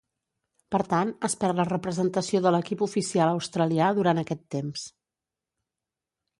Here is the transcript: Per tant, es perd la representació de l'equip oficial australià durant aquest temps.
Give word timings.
Per 0.75 0.79
tant, 0.93 1.11
es 1.29 1.35
perd 1.43 1.59
la 1.59 1.65
representació 1.69 2.41
de 2.47 2.55
l'equip 2.57 2.81
oficial 2.87 3.35
australià 3.37 3.93
durant 4.01 4.25
aquest 4.25 4.43
temps. 4.59 4.91